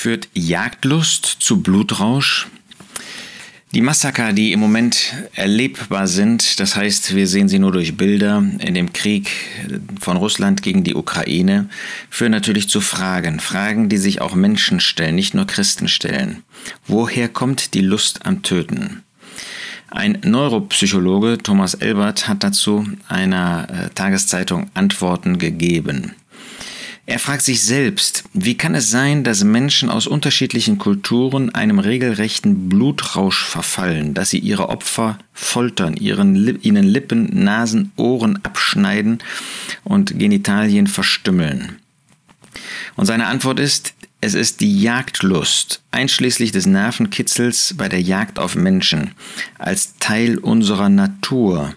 Führt 0.00 0.28
Jagdlust 0.32 1.24
zu 1.26 1.60
Blutrausch? 1.60 2.46
Die 3.72 3.80
Massaker, 3.80 4.32
die 4.32 4.52
im 4.52 4.60
Moment 4.60 5.12
erlebbar 5.34 6.06
sind, 6.06 6.60
das 6.60 6.76
heißt, 6.76 7.16
wir 7.16 7.26
sehen 7.26 7.48
sie 7.48 7.58
nur 7.58 7.72
durch 7.72 7.96
Bilder 7.96 8.44
in 8.60 8.74
dem 8.74 8.92
Krieg 8.92 9.28
von 10.00 10.16
Russland 10.16 10.62
gegen 10.62 10.84
die 10.84 10.94
Ukraine, 10.94 11.68
führen 12.10 12.30
natürlich 12.30 12.68
zu 12.68 12.80
Fragen. 12.80 13.40
Fragen, 13.40 13.88
die 13.88 13.96
sich 13.96 14.20
auch 14.20 14.36
Menschen 14.36 14.78
stellen, 14.78 15.16
nicht 15.16 15.34
nur 15.34 15.48
Christen 15.48 15.88
stellen. 15.88 16.44
Woher 16.86 17.28
kommt 17.28 17.74
die 17.74 17.80
Lust 17.80 18.24
am 18.24 18.44
Töten? 18.44 19.02
Ein 19.90 20.20
Neuropsychologe, 20.22 21.38
Thomas 21.38 21.74
Elbert, 21.74 22.28
hat 22.28 22.44
dazu 22.44 22.86
einer 23.08 23.66
äh, 23.68 23.88
Tageszeitung 23.96 24.70
Antworten 24.74 25.38
gegeben. 25.38 26.14
Er 27.08 27.18
fragt 27.18 27.40
sich 27.40 27.62
selbst, 27.62 28.24
wie 28.34 28.58
kann 28.58 28.74
es 28.74 28.90
sein, 28.90 29.24
dass 29.24 29.42
Menschen 29.42 29.88
aus 29.88 30.06
unterschiedlichen 30.06 30.76
Kulturen 30.76 31.54
einem 31.54 31.78
regelrechten 31.78 32.68
Blutrausch 32.68 33.46
verfallen, 33.46 34.12
dass 34.12 34.28
sie 34.28 34.38
ihre 34.38 34.68
Opfer 34.68 35.18
foltern, 35.32 35.94
ihren, 35.96 36.60
ihnen 36.60 36.84
Lippen, 36.84 37.44
Nasen, 37.44 37.92
Ohren 37.96 38.44
abschneiden 38.44 39.20
und 39.84 40.18
Genitalien 40.18 40.86
verstümmeln. 40.86 41.78
Und 42.94 43.06
seine 43.06 43.28
Antwort 43.28 43.58
ist, 43.58 43.94
es 44.20 44.34
ist 44.34 44.60
die 44.60 44.78
Jagdlust, 44.78 45.80
einschließlich 45.90 46.52
des 46.52 46.66
Nervenkitzels 46.66 47.74
bei 47.78 47.88
der 47.88 48.02
Jagd 48.02 48.38
auf 48.38 48.54
Menschen, 48.54 49.12
als 49.58 49.94
Teil 49.98 50.36
unserer 50.36 50.90
Natur, 50.90 51.74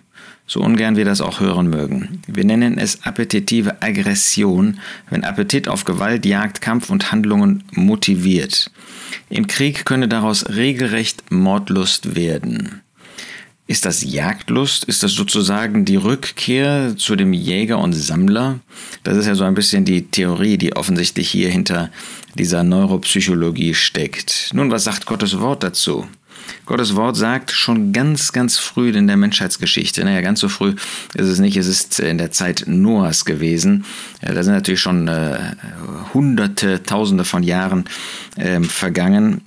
so 0.52 0.60
ungern 0.60 0.98
wir 0.98 1.06
das 1.06 1.22
auch 1.22 1.40
hören 1.40 1.70
mögen. 1.70 2.22
Wir 2.28 2.44
nennen 2.44 2.78
es 2.78 3.04
appetitive 3.04 3.82
Aggression, 3.82 4.82
wenn 5.10 5.24
Appetit 5.24 5.70
auf 5.70 5.86
Gewalt, 5.86 6.26
Jagd, 6.26 6.60
Kampf 6.60 6.90
und 6.90 7.14
Handlungen 7.14 7.64
motiviert. 7.72 8.70
Im 9.30 9.48
Krieg 9.48 9.86
könne 9.86 10.10
daraus 10.10 10.50
regelrecht 10.50 11.32
Mordlust 11.32 12.18
werden. 12.18 12.82
Ist 13.66 13.86
das 13.86 14.04
Jagdlust? 14.04 14.84
Ist 14.84 15.04
das 15.04 15.14
sozusagen 15.14 15.86
die 15.86 15.96
Rückkehr 15.96 16.98
zu 16.98 17.16
dem 17.16 17.32
Jäger 17.32 17.80
und 17.80 17.94
Sammler? 17.94 18.60
Das 19.04 19.16
ist 19.16 19.28
ja 19.28 19.36
so 19.36 19.46
ein 19.46 19.54
bisschen 19.54 19.86
die 19.86 20.08
Theorie, 20.08 20.58
die 20.58 20.76
offensichtlich 20.76 21.30
hier 21.30 21.50
hinter 21.50 21.92
dieser 22.38 22.64
Neuropsychologie 22.64 23.74
steckt. 23.74 24.50
Nun, 24.54 24.70
was 24.70 24.84
sagt 24.84 25.06
Gottes 25.06 25.40
Wort 25.40 25.64
dazu? 25.64 26.10
Gottes 26.66 26.96
Wort 26.96 27.18
sagt 27.18 27.52
schon 27.52 27.92
ganz, 27.92 28.32
ganz 28.32 28.58
früh 28.58 28.92
in 28.92 29.08
der 29.08 29.18
Menschheitsgeschichte, 29.18 30.04
naja, 30.04 30.22
ganz 30.22 30.40
so 30.40 30.50
früh 30.50 30.76
ist 31.16 31.28
es 31.28 31.40
nicht, 31.40 31.58
es 31.58 31.68
ist 31.68 32.00
in 32.00 32.18
der 32.18 32.32
Zeit 32.32 32.64
Noahs 32.68 33.26
gewesen. 33.26 33.86
Da 34.22 34.42
sind 34.44 34.54
natürlich 34.54 34.82
schon 34.82 35.08
äh, 35.08 35.38
hunderte, 36.14 36.84
tausende 36.84 37.26
von 37.26 37.44
Jahren 37.44 37.86
äh, 38.36 38.62
vergangen. 38.62 39.42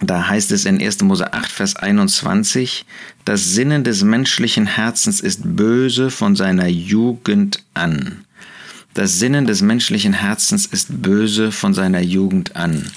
Da 0.00 0.28
heißt 0.28 0.52
es 0.52 0.66
in 0.66 0.80
1. 0.80 1.02
Mose 1.02 1.32
8, 1.32 1.50
Vers 1.50 1.76
21, 1.76 2.84
das 3.24 3.54
Sinnen 3.54 3.82
des 3.82 4.02
menschlichen 4.02 4.66
Herzens 4.66 5.20
ist 5.20 5.40
böse 5.44 6.10
von 6.10 6.36
seiner 6.36 6.66
Jugend 6.66 7.64
an. 7.72 8.24
Das 8.92 9.18
Sinnen 9.18 9.46
des 9.46 9.62
menschlichen 9.62 10.12
Herzens 10.12 10.66
ist 10.66 11.02
böse 11.02 11.50
von 11.52 11.74
seiner 11.74 12.00
Jugend 12.00 12.56
an. 12.56 12.90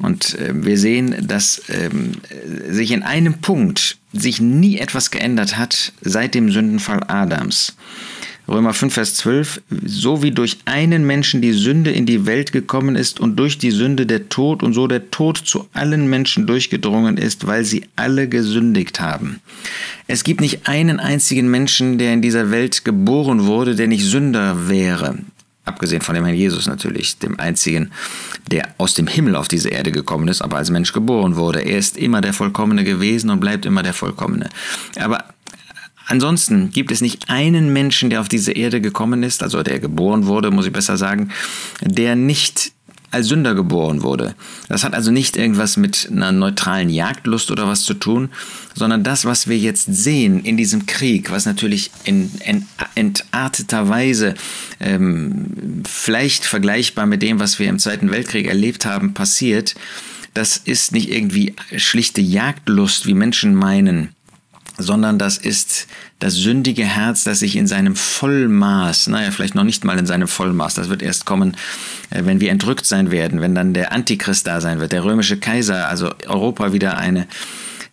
Und 0.00 0.38
äh, 0.38 0.52
wir 0.54 0.78
sehen, 0.78 1.26
dass 1.26 1.62
ähm, 1.68 2.12
sich 2.68 2.90
in 2.90 3.02
einem 3.02 3.34
Punkt 3.34 3.98
sich 4.12 4.40
nie 4.40 4.78
etwas 4.78 5.10
geändert 5.10 5.56
hat 5.56 5.92
seit 6.00 6.34
dem 6.34 6.50
Sündenfall 6.50 7.02
Adams. 7.08 7.74
Römer 8.48 8.74
5, 8.74 8.94
Vers 8.94 9.14
12, 9.16 9.60
so 9.84 10.22
wie 10.22 10.30
durch 10.30 10.58
einen 10.66 11.04
Menschen 11.04 11.42
die 11.42 11.52
Sünde 11.52 11.90
in 11.90 12.06
die 12.06 12.26
Welt 12.26 12.52
gekommen 12.52 12.94
ist 12.94 13.18
und 13.18 13.36
durch 13.36 13.58
die 13.58 13.72
Sünde 13.72 14.06
der 14.06 14.28
Tod 14.28 14.62
und 14.62 14.72
so 14.72 14.86
der 14.86 15.10
Tod 15.10 15.38
zu 15.38 15.66
allen 15.72 16.08
Menschen 16.08 16.46
durchgedrungen 16.46 17.16
ist, 17.16 17.48
weil 17.48 17.64
sie 17.64 17.86
alle 17.96 18.28
gesündigt 18.28 19.00
haben. 19.00 19.40
Es 20.06 20.22
gibt 20.22 20.40
nicht 20.40 20.68
einen 20.68 21.00
einzigen 21.00 21.50
Menschen, 21.50 21.98
der 21.98 22.12
in 22.12 22.22
dieser 22.22 22.52
Welt 22.52 22.84
geboren 22.84 23.46
wurde, 23.46 23.74
der 23.74 23.88
nicht 23.88 24.04
Sünder 24.04 24.68
wäre. 24.68 25.18
Abgesehen 25.66 26.00
von 26.00 26.14
dem 26.14 26.24
Herrn 26.24 26.36
Jesus 26.36 26.66
natürlich, 26.66 27.18
dem 27.18 27.38
einzigen, 27.38 27.90
der 28.50 28.74
aus 28.78 28.94
dem 28.94 29.06
Himmel 29.06 29.36
auf 29.36 29.48
diese 29.48 29.68
Erde 29.68 29.92
gekommen 29.92 30.28
ist, 30.28 30.40
aber 30.40 30.56
als 30.56 30.70
Mensch 30.70 30.92
geboren 30.92 31.36
wurde. 31.36 31.60
Er 31.60 31.76
ist 31.76 31.98
immer 31.98 32.20
der 32.20 32.32
Vollkommene 32.32 32.84
gewesen 32.84 33.30
und 33.30 33.40
bleibt 33.40 33.66
immer 33.66 33.82
der 33.82 33.92
Vollkommene. 33.92 34.48
Aber 34.98 35.24
Ansonsten 36.08 36.70
gibt 36.70 36.92
es 36.92 37.00
nicht 37.00 37.28
einen 37.28 37.72
Menschen, 37.72 38.10
der 38.10 38.20
auf 38.20 38.28
diese 38.28 38.52
Erde 38.52 38.80
gekommen 38.80 39.24
ist, 39.24 39.42
also 39.42 39.64
der 39.64 39.80
geboren 39.80 40.26
wurde, 40.26 40.52
muss 40.52 40.66
ich 40.66 40.72
besser 40.72 40.96
sagen, 40.96 41.32
der 41.80 42.14
nicht 42.14 42.72
als 43.10 43.28
Sünder 43.28 43.54
geboren 43.54 44.02
wurde. 44.02 44.34
Das 44.68 44.84
hat 44.84 44.94
also 44.94 45.10
nicht 45.10 45.36
irgendwas 45.36 45.76
mit 45.76 46.08
einer 46.10 46.32
neutralen 46.32 46.88
Jagdlust 46.90 47.50
oder 47.50 47.66
was 47.66 47.84
zu 47.84 47.94
tun, 47.94 48.30
sondern 48.74 49.04
das, 49.04 49.24
was 49.24 49.48
wir 49.48 49.58
jetzt 49.58 49.86
sehen 49.94 50.40
in 50.40 50.56
diesem 50.56 50.86
Krieg, 50.86 51.30
was 51.30 51.46
natürlich 51.46 51.90
in, 52.04 52.30
in 52.44 52.66
entarteter 52.94 53.88
Weise 53.88 54.34
ähm, 54.80 55.82
vielleicht 55.86 56.44
vergleichbar 56.44 57.06
mit 57.06 57.22
dem, 57.22 57.38
was 57.38 57.58
wir 57.58 57.68
im 57.68 57.78
Zweiten 57.78 58.10
Weltkrieg 58.10 58.46
erlebt 58.46 58.84
haben, 58.84 59.14
passiert, 59.14 59.74
das 60.34 60.58
ist 60.58 60.92
nicht 60.92 61.10
irgendwie 61.10 61.54
schlichte 61.76 62.20
Jagdlust, 62.20 63.06
wie 63.06 63.14
Menschen 63.14 63.54
meinen, 63.54 64.10
sondern 64.78 65.18
das 65.18 65.38
ist 65.38 65.86
das 66.18 66.34
sündige 66.34 66.84
Herz, 66.84 67.24
das 67.24 67.40
sich 67.40 67.56
in 67.56 67.66
seinem 67.66 67.96
Vollmaß, 67.96 69.08
naja, 69.08 69.30
vielleicht 69.30 69.54
noch 69.54 69.64
nicht 69.64 69.84
mal 69.84 69.98
in 69.98 70.06
seinem 70.06 70.28
Vollmaß, 70.28 70.74
das 70.74 70.88
wird 70.88 71.02
erst 71.02 71.26
kommen, 71.26 71.56
äh, 72.10 72.24
wenn 72.24 72.40
wir 72.40 72.50
entrückt 72.50 72.86
sein 72.86 73.10
werden, 73.10 73.40
wenn 73.40 73.54
dann 73.54 73.74
der 73.74 73.92
Antichrist 73.92 74.46
da 74.46 74.60
sein 74.60 74.80
wird, 74.80 74.92
der 74.92 75.04
römische 75.04 75.38
Kaiser, 75.38 75.88
also 75.88 76.14
Europa 76.26 76.72
wieder 76.72 76.98
eine 76.98 77.26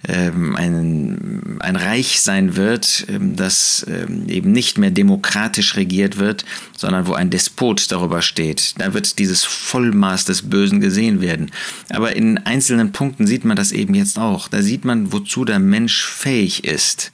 ein, 0.08 1.58
ein 1.60 1.76
Reich 1.76 2.22
sein 2.22 2.56
wird, 2.56 3.06
ähm, 3.08 3.36
das 3.36 3.86
ähm, 3.90 4.28
eben 4.28 4.52
nicht 4.52 4.78
mehr 4.78 4.92
demokratisch 4.92 5.76
regiert 5.78 6.18
wird, 6.18 6.44
sondern 6.76 7.08
wo 7.08 7.14
ein 7.14 7.30
Despot 7.30 7.92
darüber 7.92 8.22
steht. 8.22 8.76
Da 8.78 8.94
wird 8.94 9.18
dieses 9.20 9.44
Vollmaß 9.46 10.26
des 10.26 10.50
Bösen 10.50 10.82
gesehen 10.82 11.22
werden. 11.22 11.52
Aber 11.90 12.16
in 12.16 12.38
einzelnen 12.40 12.92
Punkten 12.92 13.28
sieht 13.28 13.46
man 13.46 13.56
das 13.56 13.72
eben 13.72 13.94
jetzt 13.94 14.20
auch. 14.20 14.50
Da 14.50 14.62
sieht 14.62 14.84
man, 14.84 15.14
wozu 15.14 15.46
der 15.46 15.60
Mensch 15.60 16.06
fähig 16.06 16.66
ist. 16.66 17.12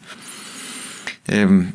Ähm, 1.30 1.74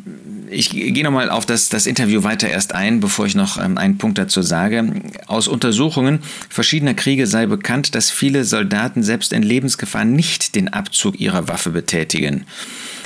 ich 0.51 0.71
gehe 0.71 1.03
nochmal 1.03 1.31
auf 1.31 1.47
das, 1.47 1.69
das 1.69 1.87
Interview 1.87 2.23
weiter 2.23 2.49
erst 2.49 2.75
ein, 2.75 3.01
bevor 3.01 3.27
ich 3.27 3.35
noch 3.35 3.63
ähm, 3.63 3.79
einen 3.79 3.99
Punkt 3.99 4.19
dazu 4.19 4.43
sage. 4.43 5.03
Aus 5.27 5.49
Untersuchungen 5.49 6.21
verschiedener 6.49 6.95
Kriege 6.95 7.27
sei 7.27 7.47
bekannt, 7.47 7.95
dass 7.95 8.11
viele 8.11 8.45
Soldaten 8.45 9.03
selbst 9.03 9.33
in 9.33 9.43
Lebensgefahr 9.43 10.05
nicht 10.05 10.55
den 10.55 10.69
Abzug 10.69 11.19
ihrer 11.19 11.49
Waffe 11.49 11.71
betätigen. 11.71 12.45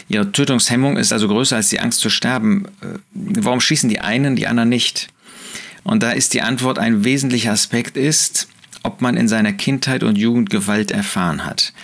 Ihre 0.09 0.33
Tötungshemmung 0.33 0.97
ist 0.97 1.13
also 1.13 1.29
größer 1.29 1.57
als 1.57 1.69
die 1.69 1.81
Angst 1.81 2.01
zu 2.01 2.11
sterben. 2.11 2.67
Äh, 2.81 2.99
warum 3.15 3.61
schießen 3.61 3.89
die 3.89 4.01
einen, 4.01 4.37
die 4.37 4.47
anderen 4.47 4.69
nicht? 4.69 5.09
Und 5.85 6.03
da 6.03 6.11
ist 6.11 6.35
die 6.35 6.43
Antwort, 6.43 6.79
ein 6.79 7.05
wesentlicher 7.05 7.53
Aspekt 7.53 7.97
ist, 7.97 8.49
ob 8.89 9.03
man 9.03 9.19
in 9.19 9.29
seiner 9.29 9.53
Kindheit 9.53 10.03
und 10.03 10.17
Jugend 10.17 10.49
Gewalt 10.49 10.91
erfahren 10.91 11.45
hat. 11.45 11.75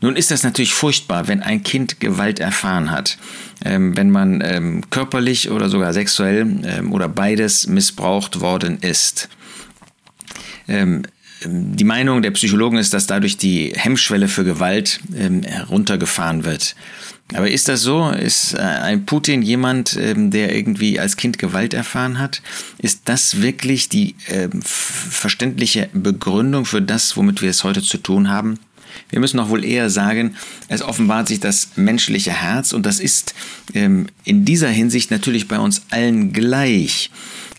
Nun 0.00 0.14
ist 0.14 0.30
das 0.30 0.44
natürlich 0.44 0.74
furchtbar, 0.74 1.26
wenn 1.26 1.42
ein 1.42 1.64
Kind 1.64 1.98
Gewalt 1.98 2.38
erfahren 2.38 2.92
hat, 2.92 3.18
ähm, 3.64 3.96
wenn 3.96 4.10
man 4.10 4.40
ähm, 4.44 4.88
körperlich 4.88 5.50
oder 5.50 5.68
sogar 5.68 5.92
sexuell 5.92 6.46
ähm, 6.64 6.92
oder 6.92 7.08
beides 7.08 7.66
missbraucht 7.66 8.40
worden 8.40 8.78
ist. 8.80 9.28
Ähm, 11.44 11.76
die 11.76 11.84
Meinung 11.84 12.22
der 12.22 12.30
Psychologen 12.32 12.78
ist, 12.78 12.94
dass 12.94 13.06
dadurch 13.06 13.36
die 13.36 13.72
Hemmschwelle 13.74 14.28
für 14.28 14.44
Gewalt 14.44 15.00
ähm, 15.16 15.42
heruntergefahren 15.42 16.44
wird. 16.44 16.74
Aber 17.34 17.50
ist 17.50 17.68
das 17.68 17.80
so? 17.80 18.10
Ist 18.10 18.54
äh, 18.54 18.58
ein 18.58 19.06
Putin 19.06 19.42
jemand, 19.42 19.96
ähm, 19.96 20.30
der 20.30 20.54
irgendwie 20.54 21.00
als 21.00 21.16
Kind 21.16 21.38
Gewalt 21.38 21.72
erfahren 21.72 22.18
hat? 22.18 22.42
Ist 22.78 23.02
das 23.06 23.40
wirklich 23.40 23.88
die 23.88 24.16
äh, 24.26 24.48
verständliche 24.62 25.88
Begründung 25.92 26.64
für 26.64 26.82
das, 26.82 27.16
womit 27.16 27.40
wir 27.40 27.50
es 27.50 27.64
heute 27.64 27.82
zu 27.82 27.98
tun 27.98 28.28
haben? 28.28 28.58
Wir 29.10 29.20
müssen 29.20 29.36
doch 29.36 29.48
wohl 29.48 29.64
eher 29.64 29.90
sagen, 29.90 30.36
es 30.68 30.82
offenbart 30.82 31.28
sich 31.28 31.40
das 31.40 31.70
menschliche 31.76 32.32
Herz 32.32 32.72
und 32.72 32.86
das 32.86 33.00
ist 33.00 33.34
ähm, 33.74 34.06
in 34.24 34.44
dieser 34.44 34.68
Hinsicht 34.68 35.10
natürlich 35.10 35.48
bei 35.48 35.58
uns 35.58 35.82
allen 35.90 36.32
gleich. 36.32 37.10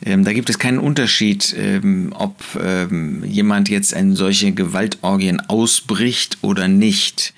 Ähm, 0.05 0.23
da 0.25 0.33
gibt 0.33 0.49
es 0.49 0.59
keinen 0.59 0.79
Unterschied, 0.79 1.55
ähm, 1.57 2.13
ob 2.17 2.35
ähm, 2.61 3.23
jemand 3.23 3.69
jetzt 3.69 3.93
in 3.93 4.15
solche 4.15 4.51
Gewaltorgien 4.51 5.39
ausbricht 5.41 6.39
oder 6.41 6.67
nicht. 6.67 7.33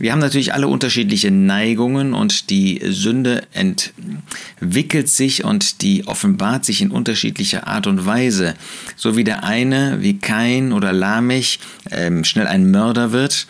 Wir 0.00 0.12
haben 0.12 0.18
natürlich 0.18 0.54
alle 0.54 0.66
unterschiedliche 0.66 1.30
Neigungen 1.30 2.14
und 2.14 2.48
die 2.48 2.80
Sünde 2.88 3.42
entwickelt 3.52 5.10
sich 5.10 5.44
und 5.44 5.82
die 5.82 6.06
offenbart 6.06 6.64
sich 6.64 6.80
in 6.80 6.90
unterschiedlicher 6.90 7.66
Art 7.66 7.86
und 7.86 8.06
Weise. 8.06 8.54
So 8.96 9.18
wie 9.18 9.24
der 9.24 9.44
eine, 9.44 9.98
wie 10.00 10.18
Kain 10.18 10.72
oder 10.72 10.94
Lamech, 10.94 11.60
ähm, 11.90 12.24
schnell 12.24 12.46
ein 12.46 12.70
Mörder 12.70 13.12
wird 13.12 13.46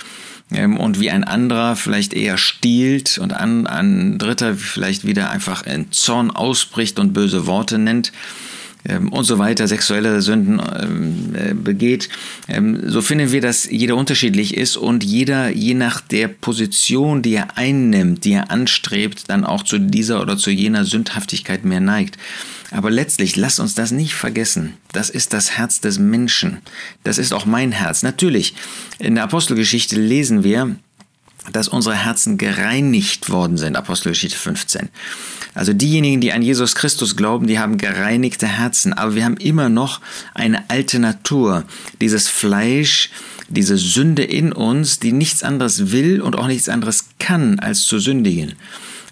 ähm, 0.51 0.77
und 0.77 0.99
wie 0.99 1.11
ein 1.11 1.23
anderer 1.23 1.77
vielleicht 1.77 2.15
eher 2.15 2.37
stiehlt 2.37 3.19
und 3.19 3.33
ein, 3.33 3.69
ein 3.69 4.19
dritter 4.19 4.57
vielleicht 4.57 5.07
wieder 5.07 5.31
einfach 5.31 5.65
in 5.65 5.93
Zorn 5.93 6.33
ausbricht 6.33 6.99
und 6.99 7.13
böse 7.13 7.47
Worte 7.47 7.79
nennt 7.79 8.11
ähm, 8.89 9.13
und 9.13 9.25
so 9.25 9.39
weiter, 9.39 9.69
sexuelle 9.69 10.23
Sünden 10.23 10.61
ähm, 10.81 11.35
äh, 11.35 11.55
begeht, 11.55 12.09
ähm, 12.49 12.89
so 12.89 13.03
finden 13.03 13.33
wir, 13.33 13.41
dass 13.41 13.71
jeder 13.71 13.97
unterschiedlich 13.97 14.57
ist 14.57 14.77
und 14.77 15.05
jeder 15.05 15.51
je 15.51 15.75
nach 15.75 16.01
der 16.01 16.29
Position, 16.29 17.23
die 17.23 17.35
er 17.35 17.57
einnimmt, 17.57 18.25
die 18.25 18.33
er 18.33 18.51
anstrebt, 18.51 19.29
dann 19.29 19.45
auch 19.45 19.63
zu 19.63 19.79
dieser 19.79 20.21
oder 20.21 20.37
zu 20.37 20.51
jener 20.51 20.85
Sündhaftigkeit 20.85 21.65
mehr 21.65 21.81
neigt. 21.81 22.17
Aber 22.71 22.91
letztlich, 22.91 23.37
lasst 23.37 23.59
uns 23.59 23.75
das 23.75 23.91
nicht 23.91 24.15
vergessen. 24.15 24.75
Das 24.93 25.11
ist 25.11 25.33
das 25.33 25.59
Herz 25.59 25.81
des 25.81 25.99
Menschen. 25.99 26.59
Das 27.03 27.19
ist 27.19 27.33
auch 27.33 27.45
mein 27.45 27.73
Herz. 27.73 28.03
Natürlich, 28.03 28.55
in 28.99 29.17
der 29.17 29.25
Apostelgeschichte 29.25 29.97
lesen 29.97 30.45
wir, 30.45 30.77
dass 31.53 31.69
unsere 31.69 31.95
Herzen 31.97 32.39
gereinigt 32.39 33.31
worden 33.31 33.57
sind. 33.57 33.77
Apostelgeschichte 33.77 34.37
15. 34.37 34.89
Also 35.55 35.73
diejenigen, 35.73 36.21
die 36.21 36.33
an 36.33 36.43
Jesus 36.43 36.75
Christus 36.75 37.17
glauben, 37.17 37.47
die 37.47 37.59
haben 37.59 37.79
gereinigte 37.79 38.47
Herzen. 38.47 38.93
Aber 38.93 39.15
wir 39.15 39.25
haben 39.25 39.37
immer 39.37 39.69
noch 39.69 40.01
eine 40.35 40.69
alte 40.71 40.99
Natur. 40.99 41.65
Dieses 42.01 42.29
Fleisch, 42.29 43.11
diese 43.49 43.77
Sünde 43.77 44.23
in 44.23 44.53
uns, 44.53 45.01
die 45.01 45.13
nichts 45.13 45.43
anderes 45.43 45.91
will 45.91 46.21
und 46.21 46.37
auch 46.37 46.47
nichts 46.47 46.69
anderes 46.69 47.07
kann, 47.19 47.59
als 47.59 47.83
zu 47.83 47.99
sündigen. 47.99 48.55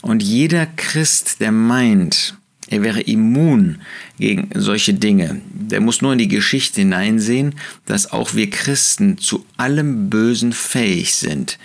Und 0.00 0.22
jeder 0.22 0.66
Christ, 0.66 1.40
der 1.40 1.50
meint, 1.50 2.34
er 2.70 2.82
wäre 2.82 3.00
immun 3.00 3.78
gegen 4.18 4.50
solche 4.54 4.94
Dinge. 4.94 5.40
Der 5.52 5.80
muss 5.80 6.02
nur 6.02 6.12
in 6.12 6.18
die 6.18 6.28
Geschichte 6.28 6.80
hineinsehen, 6.80 7.54
dass 7.86 8.12
auch 8.12 8.34
wir 8.34 8.50
Christen 8.50 9.18
zu 9.18 9.44
allem 9.56 10.10
Bösen 10.10 10.52
fähig 10.52 11.14
sind. 11.14 11.58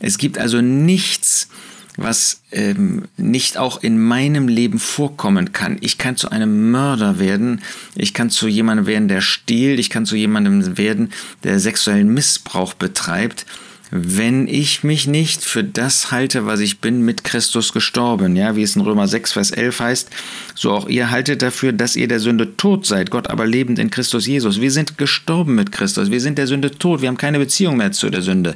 Es 0.00 0.18
gibt 0.18 0.38
also 0.38 0.60
nichts, 0.60 1.48
was 1.96 2.42
ähm, 2.52 3.04
nicht 3.16 3.56
auch 3.56 3.82
in 3.82 3.98
meinem 3.98 4.48
Leben 4.48 4.78
vorkommen 4.78 5.52
kann. 5.52 5.78
Ich 5.80 5.98
kann 5.98 6.16
zu 6.16 6.30
einem 6.30 6.70
Mörder 6.70 7.18
werden, 7.18 7.62
ich 7.94 8.12
kann 8.12 8.30
zu 8.30 8.48
jemandem 8.48 8.86
werden, 8.86 9.08
der 9.08 9.22
stiehlt, 9.22 9.78
ich 9.78 9.90
kann 9.90 10.06
zu 10.06 10.16
jemandem 10.16 10.76
werden, 10.76 11.10
der 11.42 11.58
sexuellen 11.58 12.12
Missbrauch 12.12 12.74
betreibt, 12.74 13.46
wenn 13.90 14.48
ich 14.48 14.82
mich 14.82 15.06
nicht 15.06 15.44
für 15.44 15.62
das 15.62 16.10
halte, 16.10 16.46
was 16.46 16.60
ich 16.60 16.80
bin, 16.80 17.02
mit 17.02 17.24
Christus 17.24 17.72
gestorben. 17.72 18.34
Ja, 18.34 18.56
wie 18.56 18.62
es 18.62 18.74
in 18.74 18.82
Römer 18.82 19.06
6, 19.06 19.32
Vers 19.32 19.50
11 19.52 19.80
heißt, 19.80 20.10
so 20.54 20.72
auch 20.72 20.88
ihr 20.88 21.10
haltet 21.10 21.42
dafür, 21.42 21.72
dass 21.72 21.96
ihr 21.96 22.08
der 22.08 22.20
Sünde 22.20 22.56
tot 22.56 22.86
seid, 22.86 23.10
Gott 23.10 23.30
aber 23.30 23.46
lebend 23.46 23.78
in 23.78 23.90
Christus 23.90 24.26
Jesus. 24.26 24.60
Wir 24.60 24.72
sind 24.72 24.98
gestorben 24.98 25.54
mit 25.54 25.72
Christus, 25.72 26.10
wir 26.10 26.20
sind 26.20 26.38
der 26.38 26.46
Sünde 26.46 26.72
tot, 26.72 27.00
wir 27.00 27.08
haben 27.08 27.16
keine 27.16 27.38
Beziehung 27.38 27.76
mehr 27.76 27.92
zu 27.92 28.10
der 28.10 28.22
Sünde. 28.22 28.54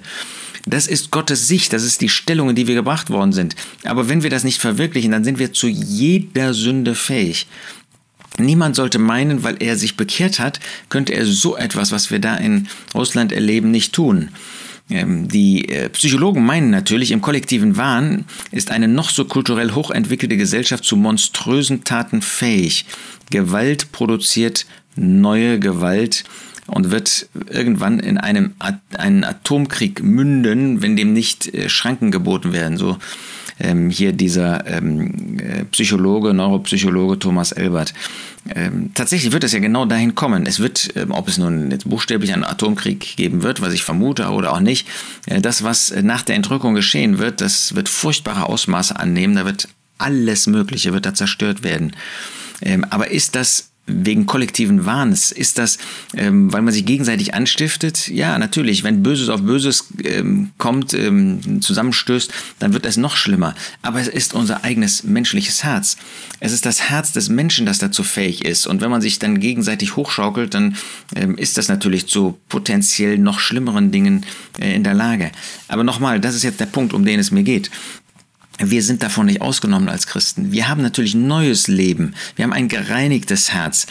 Das 0.67 0.87
ist 0.87 1.11
Gottes 1.11 1.49
Sicht, 1.49 1.73
das 1.73 1.85
ist 1.85 2.01
die 2.01 2.09
Stellung, 2.09 2.51
in 2.51 2.57
die 2.57 2.67
wir 2.67 2.75
gebracht 2.75 3.09
worden 3.09 3.33
sind. 3.33 3.57
Aber 3.85 4.09
wenn 4.09 4.23
wir 4.23 4.31
das 4.31 4.45
nicht 4.45 4.61
verwirklichen, 4.61 5.13
dann 5.13 5.25
sind 5.25 5.39
wir 5.39 5.53
zu 5.53 5.69
jeder 5.69 6.53
Sünde 6.53 6.95
fähig. 6.95 7.47
Niemand 8.39 8.77
sollte 8.77 8.99
meinen, 8.99 9.43
weil 9.43 9.57
er 9.61 9.77
sich 9.77 9.97
bekehrt 9.97 10.39
hat, 10.39 10.61
könnte 10.89 11.15
er 11.15 11.25
so 11.27 11.57
etwas, 11.57 11.93
was 11.93 12.11
wir 12.11 12.19
da 12.19 12.37
in 12.37 12.69
Russland 12.95 13.33
erleben, 13.33 13.71
nicht 13.71 13.93
tun. 13.93 14.31
Ähm, 14.91 15.29
die 15.29 15.69
äh, 15.69 15.89
Psychologen 15.91 16.45
meinen 16.45 16.71
natürlich, 16.71 17.13
im 17.13 17.21
kollektiven 17.21 17.77
Wahn 17.77 18.25
ist 18.51 18.71
eine 18.71 18.89
noch 18.89 19.11
so 19.11 19.25
kulturell 19.25 19.73
hochentwickelte 19.73 20.37
Gesellschaft 20.37 20.85
zu 20.85 20.97
monströsen 20.97 21.85
Taten 21.85 22.23
fähig. 22.23 22.87
Gewalt 23.31 23.93
produziert 23.93 24.67
neue 24.97 25.61
Gewalt 25.61 26.25
und 26.67 26.91
wird 26.91 27.29
irgendwann 27.49 27.99
in 28.01 28.19
einem 28.19 28.55
einen 28.97 29.25
Atomkrieg 29.25 30.03
münden, 30.03 30.83
wenn 30.83 30.97
dem 30.97 31.13
nicht 31.13 31.53
äh, 31.55 31.69
Schranken 31.69 32.11
geboten 32.11 32.53
werden. 32.53 32.77
So 32.77 32.99
ähm, 33.61 33.91
hier 33.91 34.13
dieser 34.13 34.67
ähm, 34.67 35.39
äh, 35.39 35.65
Psychologe, 35.67 36.35
Neuropsychologe 36.35 37.19
Thomas 37.19 37.53
Elbert. 37.53 37.95
Ähm, 38.55 38.91
tatsächlich 38.95 39.33
wird 39.33 39.45
es 39.45 39.53
ja 39.53 39.59
genau 39.59 39.85
dahin 39.85 40.15
kommen. 40.15 40.47
Es 40.47 40.61
wird, 40.61 40.91
ähm, 40.97 41.11
ob 41.11 41.29
es 41.29 41.39
nun 41.39 41.71
jetzt 41.71 41.89
buchstäblich 41.89 42.33
einen 42.33 42.45
Atomkrieg 42.45 43.17
geben 43.17 43.43
wird, 43.43 43.61
was 43.61 43.75
ich 43.75 43.83
vermute 43.83 44.29
oder 44.29 44.53
auch 44.53 44.61
nicht, 44.61 44.89
äh, 45.27 45.41
das, 45.41 45.63
was 45.63 45.95
nach 46.03 46.23
der 46.23 46.37
Entrückung 46.37 46.75
geschehen 46.75 47.19
wird, 47.19 47.41
das 47.41 47.75
wird 47.75 47.89
furchtbare 47.89 48.47
Ausmaße 48.47 48.99
annehmen. 48.99 49.35
Da 49.35 49.45
wird 49.45 49.69
alles 49.99 50.47
Mögliche 50.47 50.93
wird 50.93 51.07
da 51.07 51.15
zerstört 51.15 51.63
werden. 51.63 51.95
Ähm, 52.63 52.85
aber 52.89 53.11
ist 53.11 53.35
das 53.37 53.70
wegen 53.93 54.27
kollektiven 54.27 54.87
Wahns? 54.87 55.33
Ist 55.33 55.59
das, 55.59 55.79
ähm, 56.17 56.53
weil 56.53 56.63
man 56.63 56.73
sich 56.73 56.85
gegenseitig 56.85 57.35
anstiftet? 57.35 58.09
Ja, 58.09 58.39
natürlich. 58.39 58.85
Wenn 58.85 59.03
Böses 59.03 59.29
auf 59.29 59.43
Böses 59.43 59.89
ähm, 60.05 60.51
kommt, 60.59 60.95
ähm, 60.95 61.61
zusammenstößt, 61.61 62.33
dann 62.59 62.73
wird 62.73 62.87
es 62.87 62.97
noch 62.97 63.17
schlimmer. 63.17 63.55
Aber 63.83 64.01
es 64.01 64.09
ist 64.09 64.35
unser 64.35 64.65
eigenes 64.65 65.05
menschliches 65.05 65.65
Herz. 65.65 65.97
Es 66.41 66.53
ist 66.53 66.67
das 66.67 66.89
Herz 66.89 67.13
des 67.13 67.29
Menschen, 67.29 67.67
das 67.67 67.79
dazu 67.79 68.03
fähig 68.03 68.45
ist. 68.45 68.67
Und 68.67 68.81
wenn 68.81 68.91
man 68.91 69.01
sich 69.01 69.19
dann 69.19 69.41
gegenseitig 69.41 69.97
hochschaukelt, 69.97 70.55
dann 70.55 70.77
ähm, 71.15 71.37
ist 71.37 71.59
das 71.59 71.69
natürlich 71.69 72.07
zu 72.07 72.39
potenziell 72.49 73.19
noch 73.19 73.41
schlimmeren 73.41 73.91
Dingen 73.91 74.25
äh, 74.59 74.75
in 74.75 74.85
der 74.85 74.95
Lage. 74.95 75.31
Aber 75.69 75.85
nochmal, 75.85 76.21
das 76.21 76.35
ist 76.35 76.43
jetzt 76.43 76.61
der 76.61 76.67
Punkt, 76.67 76.93
um 76.93 77.05
den 77.05 77.21
es 77.21 77.31
mir 77.31 77.43
geht. 77.43 77.71
Wir 78.63 78.83
sind 78.83 79.03
davon 79.03 79.27
nicht 79.27 79.41
ausgenommen 79.41 79.89
als 79.89 80.07
Christen. 80.07 80.53
Wir 80.53 80.69
haben 80.69 80.83
natürlich 80.83 81.15
neues 81.15 81.67
Leben. 81.67 82.15
Wir 82.37 82.45
haben 82.45 82.53
ein 82.53 82.69
gereinigtes 82.69 83.53
Herz. 83.53 83.87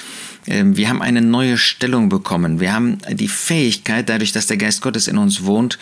Ähm, 0.46 0.78
wir 0.78 0.90
haben 0.90 1.02
eine 1.02 1.24
neue 1.24 1.58
Stellung 1.58 2.08
bekommen. 2.10 2.60
Wir 2.60 2.72
haben 2.72 3.00
die 3.12 3.28
Fähigkeit, 3.28 4.08
dadurch, 4.10 4.32
dass 4.32 4.46
der 4.46 4.58
Geist 4.58 4.82
Gottes 4.82 5.08
in 5.08 5.18
uns 5.18 5.44
wohnt, 5.44 5.80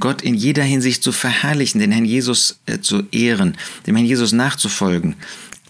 Gott 0.00 0.20
in 0.20 0.34
jeder 0.34 0.64
Hinsicht 0.64 1.04
zu 1.04 1.12
verherrlichen, 1.12 1.80
den 1.80 1.92
Herrn 1.92 2.04
Jesus 2.04 2.58
äh, 2.66 2.80
zu 2.80 3.04
ehren, 3.12 3.56
dem 3.86 3.94
Herrn 3.94 4.06
Jesus 4.06 4.32
nachzufolgen. 4.32 5.14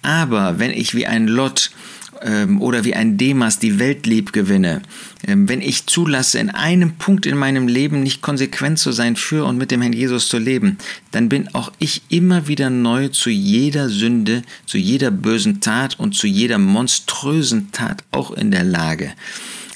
Aber 0.01 0.59
wenn 0.59 0.71
ich 0.71 0.95
wie 0.95 1.07
ein 1.07 1.29
Lot 1.29 1.71
ähm, 2.25 2.61
oder 2.61 2.85
wie 2.85 2.95
ein 2.95 3.17
Demas 3.17 3.59
die 3.59 3.79
Welt 3.79 4.07
lieb 4.07 4.33
gewinne, 4.33 4.83
ähm, 5.27 5.49
wenn 5.49 5.61
ich 5.61 5.87
zulasse, 5.87 6.39
in 6.39 6.51
einem 6.51 6.95
Punkt 6.97 7.27
in 7.27 7.37
meinem 7.37 7.69
Leben 7.69 8.03
nicht 8.03 8.23
konsequent 8.23 8.79
zu 8.79 8.93
sein 8.93 9.17
für 9.17 9.45
und 9.45 9.59
mit 9.59 9.71
dem 9.71 9.83
Herrn 9.83 9.93
Jesus 9.93 10.29
zu 10.29 10.39
leben, 10.39 10.79
dann 11.13 11.29
bin 11.29 11.55
auch 11.55 11.71
ich 11.79 12.03
immer 12.09 12.49
wieder 12.49 12.71
neu 12.71 13.09
zu 13.09 13.31
jeder 13.31 13.89
Sünde, 13.89 14.43
zu 14.67 14.79
jeder 14.79 15.11
bösen 15.11 15.61
Tat 15.61 15.99
und 16.01 16.15
zu 16.15 16.27
jeder 16.27 16.59
monströsen 16.59 17.71
Tat 17.73 18.03
auch 18.11 18.33
in 18.33 18.51
der 18.51 18.65
Lage. 18.65 19.13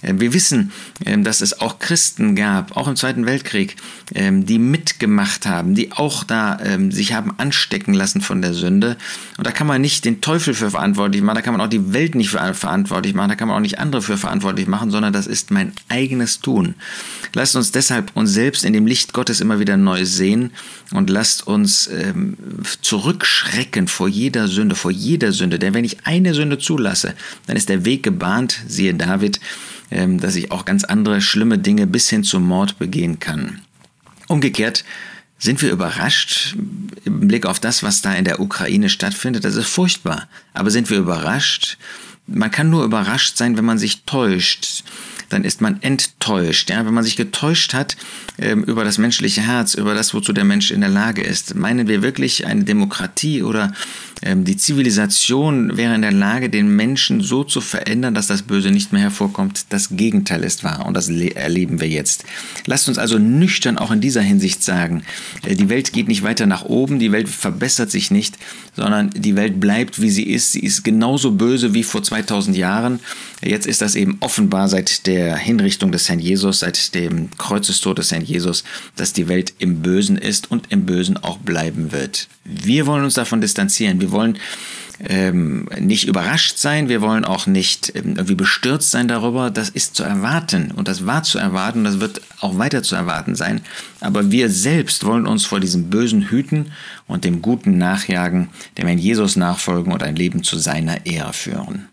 Äh, 0.02 0.14
wir 0.16 0.32
wissen, 0.32 0.72
ähm, 1.04 1.24
dass 1.24 1.40
es 1.40 1.60
auch 1.60 1.78
Christen 1.78 2.34
gab, 2.34 2.76
auch 2.76 2.88
im 2.88 2.96
Zweiten 2.96 3.26
Weltkrieg, 3.26 3.76
ähm, 4.14 4.46
die 4.46 4.58
mitgemacht 4.58 5.46
haben, 5.46 5.74
die 5.74 5.92
auch 5.92 6.24
da 6.24 6.58
ähm, 6.64 6.92
sich 6.92 7.12
haben 7.12 7.34
anstecken 7.38 7.94
lassen 7.94 8.20
von 8.20 8.42
der 8.42 8.54
Sünde. 8.54 8.96
Und 9.36 9.46
da 9.46 9.50
kann 9.50 9.66
man 9.66 9.80
nicht 9.80 10.04
den 10.04 10.20
Teufel 10.20 10.54
für 10.54 10.70
verantwortlich 10.70 11.22
machen, 11.22 11.36
da 11.36 11.42
kann 11.42 11.54
man 11.54 11.60
auch 11.60 11.70
die 11.70 11.92
Welt 11.92 12.14
nicht 12.14 12.30
für 12.30 12.54
verantwortlich 12.54 13.14
machen, 13.14 13.30
da 13.30 13.34
kann 13.34 13.48
man 13.48 13.56
auch 13.56 13.62
nicht 13.62 13.78
andere 13.78 14.02
für 14.02 14.16
verantwortlich 14.16 14.66
machen, 14.66 14.90
sondern 14.90 15.12
das 15.12 15.26
ist 15.26 15.50
mein 15.50 15.72
eigenes 15.88 16.40
Tun. 16.40 16.74
Lasst 17.34 17.56
uns 17.56 17.72
deshalb 17.72 18.16
uns 18.16 18.32
selbst 18.32 18.64
in 18.64 18.72
dem 18.72 18.86
Licht 18.86 19.12
Gottes 19.12 19.40
immer 19.40 19.60
wieder 19.60 19.76
neu 19.76 20.04
sehen 20.04 20.50
und 20.92 21.10
lasst 21.10 21.46
uns 21.46 21.90
zurückschrecken 22.80 23.88
vor 23.88 24.08
jeder 24.08 24.48
Sünde, 24.48 24.74
vor 24.74 24.90
jeder 24.90 25.32
Sünde. 25.32 25.58
Denn 25.58 25.74
wenn 25.74 25.84
ich 25.84 26.06
eine 26.06 26.34
Sünde 26.34 26.58
zulasse, 26.58 27.14
dann 27.46 27.56
ist 27.56 27.68
der 27.68 27.84
Weg 27.84 28.02
gebahnt, 28.02 28.60
siehe 28.66 28.94
David, 28.94 29.36
ähm, 29.36 29.42
dass 29.90 30.36
ich 30.36 30.50
auch 30.50 30.64
ganz 30.64 30.84
andere 30.84 31.20
schlimme 31.20 31.58
Dinge 31.58 31.86
bis 31.86 32.08
hin 32.08 32.24
zum 32.24 32.46
Mord 32.46 32.78
begehen 32.78 33.18
kann. 33.18 33.60
Umgekehrt 34.28 34.84
sind 35.38 35.62
wir 35.62 35.70
überrascht 35.70 36.56
im 37.04 37.28
Blick 37.28 37.46
auf 37.46 37.60
das, 37.60 37.82
was 37.82 38.02
da 38.02 38.12
in 38.12 38.24
der 38.24 38.40
Ukraine 38.40 38.88
stattfindet. 38.88 39.44
Das 39.44 39.54
ist 39.54 39.68
furchtbar. 39.68 40.28
Aber 40.52 40.70
sind 40.70 40.90
wir 40.90 40.98
überrascht? 40.98 41.78
Man 42.26 42.50
kann 42.50 42.70
nur 42.70 42.84
überrascht 42.84 43.36
sein, 43.36 43.56
wenn 43.56 43.64
man 43.64 43.78
sich 43.78 44.02
täuscht 44.02 44.84
dann 45.28 45.44
ist 45.44 45.60
man 45.60 45.82
enttäuscht. 45.82 46.70
Ja? 46.70 46.84
Wenn 46.86 46.94
man 46.94 47.04
sich 47.04 47.16
getäuscht 47.16 47.74
hat 47.74 47.96
ähm, 48.38 48.64
über 48.64 48.84
das 48.84 48.98
menschliche 48.98 49.42
Herz, 49.42 49.74
über 49.74 49.94
das, 49.94 50.14
wozu 50.14 50.32
der 50.32 50.44
Mensch 50.44 50.70
in 50.70 50.80
der 50.80 50.90
Lage 50.90 51.22
ist. 51.22 51.54
Meinen 51.54 51.88
wir 51.88 52.02
wirklich 52.02 52.46
eine 52.46 52.64
Demokratie 52.64 53.42
oder 53.42 53.72
ähm, 54.22 54.44
die 54.44 54.56
Zivilisation 54.56 55.76
wäre 55.76 55.94
in 55.94 56.02
der 56.02 56.12
Lage, 56.12 56.50
den 56.50 56.74
Menschen 56.74 57.20
so 57.20 57.44
zu 57.44 57.60
verändern, 57.60 58.14
dass 58.14 58.26
das 58.26 58.42
Böse 58.42 58.70
nicht 58.70 58.92
mehr 58.92 59.02
hervorkommt? 59.02 59.66
Das 59.70 59.90
Gegenteil 59.90 60.44
ist 60.44 60.64
wahr 60.64 60.86
und 60.86 60.94
das 60.94 61.08
erleben 61.08 61.80
wir 61.80 61.88
jetzt. 61.88 62.24
Lasst 62.66 62.88
uns 62.88 62.98
also 62.98 63.18
nüchtern 63.18 63.78
auch 63.78 63.90
in 63.90 64.00
dieser 64.00 64.22
Hinsicht 64.22 64.62
sagen, 64.62 65.02
äh, 65.44 65.54
die 65.54 65.68
Welt 65.68 65.92
geht 65.92 66.08
nicht 66.08 66.22
weiter 66.22 66.46
nach 66.46 66.64
oben, 66.64 66.98
die 66.98 67.12
Welt 67.12 67.28
verbessert 67.28 67.90
sich 67.90 68.10
nicht, 68.10 68.38
sondern 68.74 69.10
die 69.10 69.36
Welt 69.36 69.60
bleibt, 69.60 70.00
wie 70.00 70.10
sie 70.10 70.24
ist. 70.24 70.52
Sie 70.52 70.60
ist 70.60 70.84
genauso 70.84 71.32
böse 71.32 71.74
wie 71.74 71.82
vor 71.82 72.02
2000 72.02 72.56
Jahren. 72.56 73.00
Jetzt 73.42 73.66
ist 73.66 73.82
das 73.82 73.94
eben 73.94 74.16
offenbar 74.20 74.68
seit 74.68 75.06
der 75.06 75.17
Hinrichtung 75.18 75.92
des 75.92 76.08
Herrn 76.08 76.18
Jesus, 76.18 76.60
seit 76.60 76.94
dem 76.94 77.30
Kreuzestod 77.36 77.98
des 77.98 78.12
Herrn 78.12 78.24
Jesus, 78.24 78.64
dass 78.96 79.12
die 79.12 79.28
Welt 79.28 79.54
im 79.58 79.82
Bösen 79.82 80.16
ist 80.16 80.50
und 80.50 80.70
im 80.70 80.86
Bösen 80.86 81.16
auch 81.16 81.38
bleiben 81.38 81.92
wird. 81.92 82.28
Wir 82.44 82.86
wollen 82.86 83.04
uns 83.04 83.14
davon 83.14 83.40
distanzieren. 83.40 84.00
Wir 84.00 84.10
wollen 84.12 84.38
ähm, 85.00 85.68
nicht 85.78 86.08
überrascht 86.08 86.58
sein, 86.58 86.88
wir 86.88 87.00
wollen 87.00 87.24
auch 87.24 87.46
nicht 87.46 87.92
ähm, 87.94 88.14
irgendwie 88.16 88.34
bestürzt 88.34 88.90
sein 88.90 89.08
darüber. 89.08 89.50
Das 89.50 89.68
ist 89.68 89.94
zu 89.94 90.02
erwarten 90.02 90.72
und 90.72 90.88
das 90.88 91.06
war 91.06 91.22
zu 91.22 91.38
erwarten, 91.38 91.84
das 91.84 92.00
wird 92.00 92.20
auch 92.40 92.58
weiter 92.58 92.82
zu 92.82 92.96
erwarten 92.96 93.34
sein. 93.34 93.60
Aber 94.00 94.30
wir 94.30 94.50
selbst 94.50 95.04
wollen 95.04 95.26
uns 95.26 95.46
vor 95.46 95.60
diesem 95.60 95.90
Bösen 95.90 96.30
hüten 96.30 96.72
und 97.06 97.24
dem 97.24 97.42
Guten 97.42 97.78
nachjagen, 97.78 98.48
dem 98.76 98.86
Herrn 98.86 98.98
Jesus 98.98 99.36
nachfolgen 99.36 99.92
und 99.92 100.02
ein 100.02 100.16
Leben 100.16 100.42
zu 100.42 100.58
seiner 100.58 101.06
Ehre 101.06 101.32
führen. 101.32 101.88